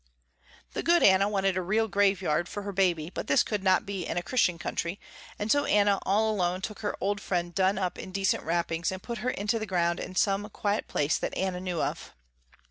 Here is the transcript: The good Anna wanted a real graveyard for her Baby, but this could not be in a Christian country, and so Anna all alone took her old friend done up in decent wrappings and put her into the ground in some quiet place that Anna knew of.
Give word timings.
The 0.73 0.81
good 0.81 1.03
Anna 1.03 1.29
wanted 1.29 1.55
a 1.55 1.61
real 1.61 1.87
graveyard 1.87 2.49
for 2.49 2.63
her 2.63 2.71
Baby, 2.71 3.11
but 3.11 3.27
this 3.27 3.43
could 3.43 3.63
not 3.63 3.85
be 3.85 4.07
in 4.07 4.17
a 4.17 4.23
Christian 4.23 4.57
country, 4.57 4.99
and 5.37 5.51
so 5.51 5.65
Anna 5.65 5.99
all 6.07 6.31
alone 6.33 6.61
took 6.61 6.79
her 6.79 6.95
old 6.99 7.21
friend 7.21 7.53
done 7.53 7.77
up 7.77 7.99
in 7.99 8.11
decent 8.11 8.43
wrappings 8.43 8.91
and 8.91 9.03
put 9.03 9.19
her 9.19 9.29
into 9.29 9.59
the 9.59 9.67
ground 9.67 9.99
in 9.99 10.15
some 10.15 10.49
quiet 10.49 10.87
place 10.87 11.19
that 11.19 11.37
Anna 11.37 11.59
knew 11.61 11.83
of. 11.83 12.15